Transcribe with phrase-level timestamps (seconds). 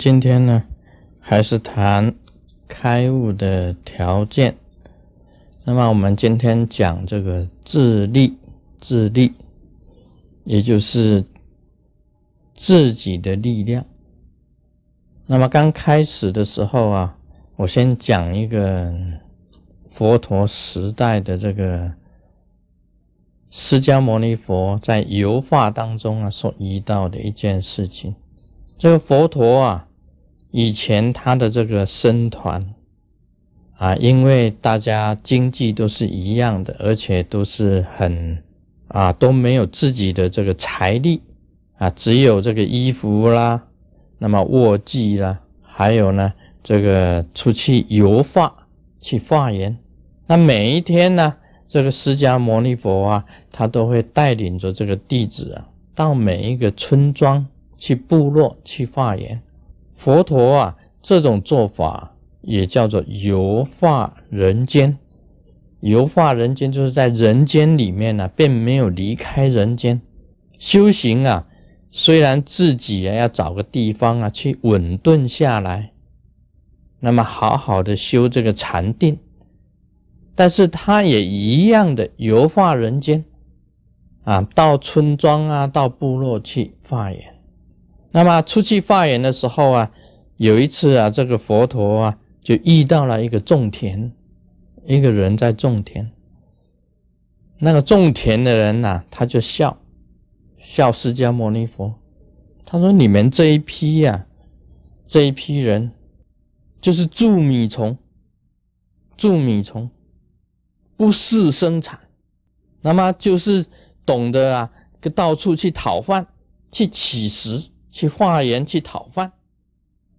[0.00, 0.62] 今天呢，
[1.20, 2.14] 还是谈
[2.66, 4.56] 开悟的条件。
[5.64, 8.38] 那么我们今天讲这个自力，
[8.80, 9.34] 自力，
[10.44, 11.22] 也就是
[12.54, 13.84] 自己的力量。
[15.26, 17.18] 那么刚开始的时候啊，
[17.56, 18.90] 我先讲一个
[19.84, 21.92] 佛陀时代的这个
[23.50, 28.14] 释迦牟尼佛在游化当中啊所遇到的一件事情。
[28.78, 29.86] 这个佛陀啊，
[30.50, 32.74] 以前他的这个僧团
[33.76, 38.42] 啊，因为大家经济都是一样的，而且都是很
[38.88, 41.22] 啊都没有自己的这个财力
[41.78, 43.66] 啊，只有这个衣服啦。
[44.18, 48.66] 那么卧具啦，还有呢，这个出去游化
[49.00, 49.78] 去化缘。
[50.26, 51.36] 那每一天呢，
[51.66, 57.46] 这个释迦牟尼佛啊，他都会带领着这个弟子啊，到每一个村庄
[57.78, 59.40] 去部落去化缘。
[60.00, 64.98] 佛陀啊，这种做法也叫做游化人间。
[65.80, 70.00] 游化人间就是在人间里面呢，并没有离开人间
[70.58, 71.46] 修行啊。
[71.90, 75.92] 虽然自己啊要找个地方啊去稳顿下来，
[77.00, 79.18] 那么好好的修这个禅定，
[80.34, 83.22] 但是他也一样的游化人间，
[84.24, 87.39] 啊，到村庄啊，到部落去发言。
[88.12, 89.90] 那么出去发言的时候啊，
[90.36, 94.12] 有一次啊，这个佛陀啊就遇到了一个种田，
[94.84, 96.10] 一个人在种田，
[97.58, 99.76] 那个种田的人呐，他就笑。
[100.56, 101.94] 笑释迦牟尼佛，
[102.66, 104.26] 他说：“你们这一批呀，
[105.06, 105.92] 这一批人，
[106.82, 107.96] 就是蛀米虫，
[109.16, 109.90] 蛀米虫，
[110.98, 111.98] 不事生产，
[112.82, 113.64] 那么就是
[114.04, 114.70] 懂得啊，
[115.14, 116.26] 到处去讨饭，
[116.70, 119.32] 去乞食，去化缘，去讨饭，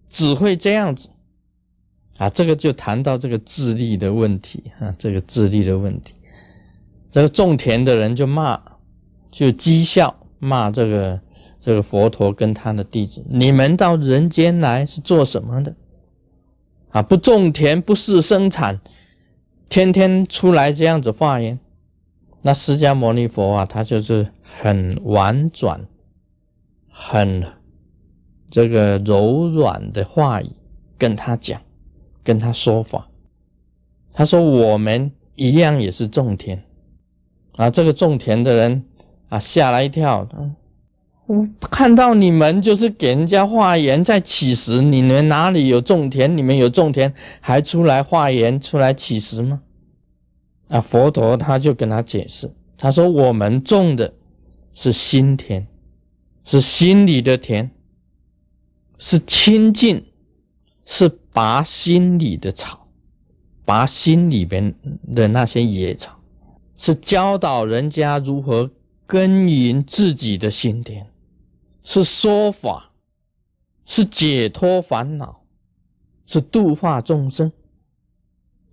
[0.10, 1.10] 只会这样子
[2.18, 2.30] 啊。
[2.30, 6.14] 这个就谈到这个智力的问题啊，这个智力的问题，
[7.12, 8.62] 这个种田的人就骂，
[9.30, 11.22] 就讥笑。”骂这个
[11.60, 15.76] 这个佛陀跟他的弟子，你们到人间来是做什么的？
[16.90, 18.82] 啊，不种田，不是生产，
[19.70, 21.60] 天天出来这样子化缘。
[22.42, 25.86] 那释迦牟尼佛啊，他就是很婉转、
[26.90, 27.46] 很
[28.52, 30.52] 这个柔软的话语
[31.00, 31.60] 跟他讲，
[32.24, 33.08] 跟他说法。
[34.14, 36.64] 他说：“我们一样也是种田
[37.56, 38.84] 啊，这个种田的人。”
[39.32, 39.40] 啊！
[39.40, 40.54] 吓了一跳，嗯
[41.26, 46.36] 我看到你们就是给人家化缘在乞食，你们哪里有种田？
[46.36, 49.62] 你们有种田还出来化缘、出来乞食吗？
[50.68, 50.82] 啊！
[50.82, 54.14] 佛陀他就跟他解释，他说：“我们种的
[54.74, 55.66] 是心田，
[56.44, 57.72] 是心里的田，
[59.02, 60.06] 是清净，
[60.86, 62.88] 是拔心里的草，
[63.66, 64.76] 拔心里边
[65.16, 66.22] 的那些野草，
[66.78, 68.70] 是教导人家如何。”
[69.08, 71.06] 耕耘自己的心田，
[71.84, 72.94] 是说法，
[73.86, 75.42] 是解脱烦恼，
[76.26, 77.52] 是度化众生。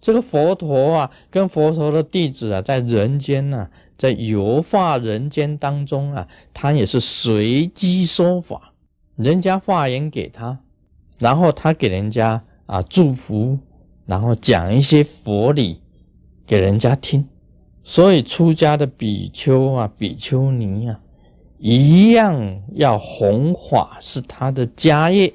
[0.00, 8.74] 这个佛陀啊，跟佛陀的弟子啊，在人间呢，在游化人间当中啊，他也是随机说法，
[9.18, 10.60] 人家化言给他，
[11.18, 13.58] 然后他给人家啊祝福，
[14.06, 15.82] 然后讲一些佛理
[16.46, 17.28] 给人家听。
[17.82, 21.00] 所以出家的比丘啊、比丘尼啊，
[21.58, 25.34] 一样要弘法，是他的家业。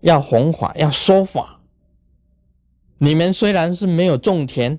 [0.00, 1.60] 要弘法，要说法。
[2.98, 4.78] 你们虽然是没有种田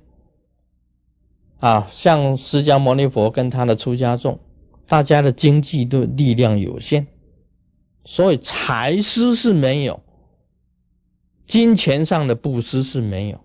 [1.60, 4.40] 啊，像释迦牟尼佛跟他的出家众，
[4.88, 7.06] 大家的经济的力量有限，
[8.10, 10.02] 所以财施是没有，
[11.46, 13.40] 金钱上的布施是没有。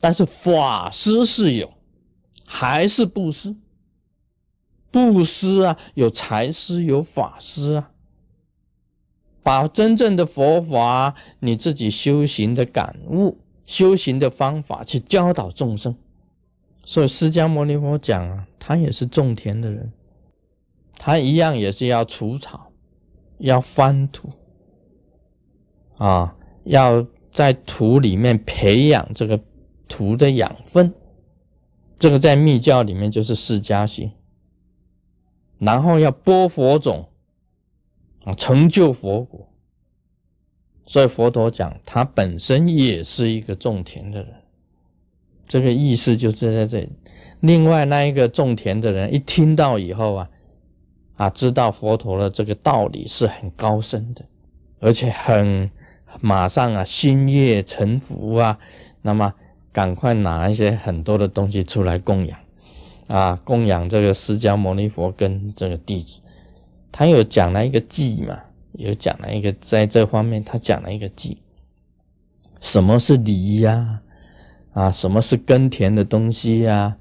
[0.00, 1.72] 但是法师是有，
[2.44, 3.54] 还是布施？
[4.90, 7.92] 布施啊，有财师，有法师啊。
[9.44, 15.94] 把真正的佛法，你自己修行的感悟、修行的方法去教导众生。
[16.84, 19.92] 所以释迦牟尼佛讲啊，他也是种田的人，
[20.98, 22.65] 他一样也是要除草，
[23.38, 24.30] 要翻土，
[25.96, 29.40] 啊，要在土里面培养这个。
[29.88, 30.92] 土的养分，
[31.96, 34.10] 这个在密教里面就是释迦行，
[35.60, 37.08] 然后要播佛种
[38.24, 39.48] 啊，成就佛果。
[40.86, 44.34] 所以佛陀讲，他本身也是一个种田的人，
[45.46, 46.90] 这个意思就是在这里。
[47.38, 50.28] 另外那一个种田的人一听到以后啊，
[51.16, 54.24] 啊，知道佛陀的这个道理是很高深的，
[54.80, 55.70] 而且很
[56.20, 58.58] 马上啊，心悦诚服啊，
[59.02, 59.32] 那么
[59.72, 62.38] 赶快拿一些很多的东西出来供养
[63.06, 66.20] 啊，供养这个释迦牟尼佛跟这个弟子。
[66.92, 68.38] 他有讲了一个偈嘛，
[68.72, 71.36] 有讲了一个在这方面，他讲了一个偈，
[72.60, 74.00] 什么是梨呀？
[74.72, 76.96] 啊，什么是耕田的东西呀？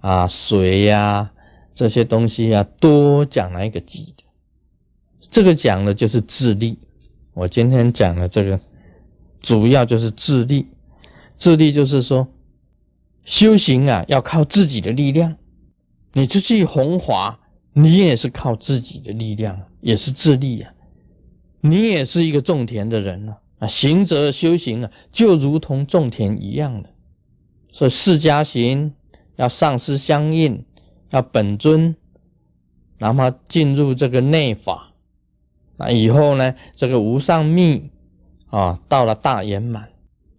[0.00, 1.32] 啊，水呀，
[1.78, 4.24] 这些东西啊，多讲了一个偈的。
[5.30, 6.76] 这个讲的就是自力。
[7.34, 8.58] 我今天讲的这个，
[9.38, 10.66] 主要就是自力。
[11.36, 12.26] 自力就是说，
[13.22, 15.36] 修行啊，要靠自己的力量。
[16.14, 17.38] 你出去弘法，
[17.74, 20.72] 你也是靠自己的力量，也是自力啊。
[21.60, 26.90] 你也是一个种田的人啊，啊，行者修行啊，就如同种田一样的。
[27.70, 28.92] 所以释迦行
[29.36, 30.64] 要上师相应，
[31.10, 31.94] 要本尊，
[32.98, 34.92] 然后进入这个内法。
[35.76, 36.54] 那以后呢？
[36.74, 37.90] 这个无上密
[38.50, 39.88] 啊，到了大圆满，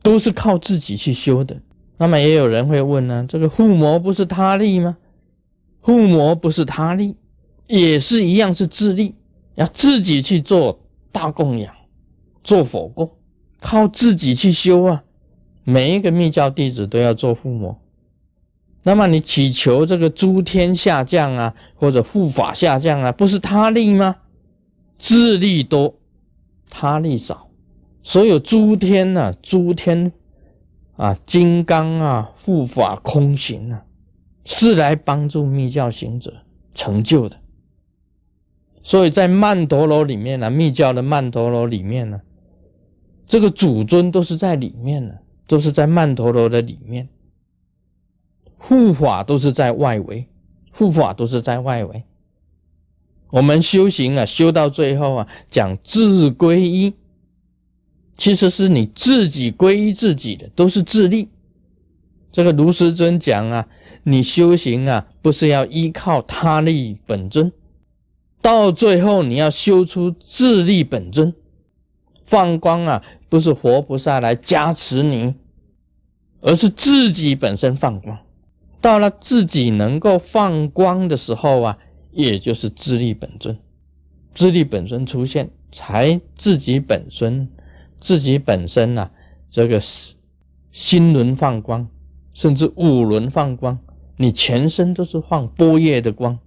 [0.04, 1.62] 都是靠自己去修的。
[1.98, 4.98] 那么也有人会问呢：这个护摩不是他力吗？
[5.80, 7.16] 护摩不是他力，
[7.68, 9.16] 也是一样是自力，
[9.56, 10.82] 要自己去做
[11.12, 11.74] 大供养，
[12.44, 13.10] 做佛供，
[13.62, 15.04] 靠自己去修啊。
[15.64, 17.80] 每一个密教弟子都要做护摩。
[18.84, 24.16] 那么你祈求这个诸天下降啊，或者护法下降啊，不是他力吗？
[24.98, 25.96] 智力多，
[26.70, 27.50] 他力少。
[28.02, 30.12] 所有诸天呐，诸天
[30.96, 33.84] 啊，金刚啊，护法空行啊，
[34.46, 36.34] 是来帮助密教行者
[36.74, 37.38] 成就的。
[38.82, 42.22] 所以在曼陀罗里面呢，密教的曼陀罗里面呢，
[43.28, 45.16] 这个主尊都是在里面呢，
[45.46, 47.08] 都是在曼陀罗的里面。
[48.60, 50.28] 护法都是在外围，
[50.72, 52.04] 护法都是在外围。
[53.32, 56.94] 我们修行啊，修到最后啊，讲自归依，
[58.16, 61.30] 其实是你自己归依自己的，都是自立。
[62.32, 63.68] 这个卢师尊讲啊，
[64.04, 67.52] 你修行啊，不是要依靠他力本尊，
[68.42, 71.34] 到最后你要修出自力本尊，
[72.24, 75.34] 放光啊，不是活菩萨来加持你，
[76.42, 78.18] 而是自己本身放光。
[78.82, 81.78] 到了自己能够放光的时候啊。
[82.12, 83.56] 也就是自力本尊，
[84.34, 87.48] 自力本尊出现，才自己本身，
[88.00, 89.12] 自己本身呐，
[89.52, 89.80] 这个
[90.72, 91.88] 心轮放光，
[92.34, 93.78] 甚至五轮放光，
[94.18, 96.38] 你全身都是放波叶的光，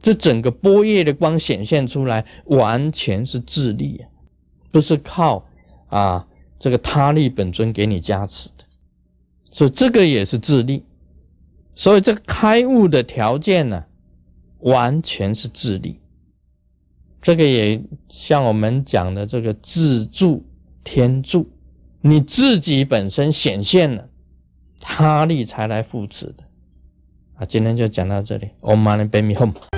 [0.00, 4.08] 这整个波叶的光显现出来，完全是自力啊，
[4.70, 5.44] 不是靠
[5.88, 6.26] 啊
[6.60, 8.64] 这个他力本尊给你加持的，
[9.50, 10.84] 所以这个也是自力，
[11.76, 13.84] 所以这个开悟的条件呢？
[14.60, 16.00] 完全是自力，
[17.20, 20.44] 这个也像我们讲的这个自助
[20.82, 21.48] 天助，
[22.00, 24.08] 你自己本身显现了，
[24.80, 26.42] 他力才来扶持的。
[27.34, 29.75] 啊，今天就讲到这里，Om Mani Padme Hum。